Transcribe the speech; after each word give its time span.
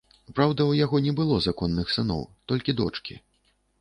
Праўда, 0.37 0.65
у 0.69 0.77
яго 0.77 1.01
не 1.07 1.13
было 1.21 1.37
законных 1.47 1.93
сыноў, 1.97 2.25
толькі 2.53 2.77
дочкі. 2.81 3.21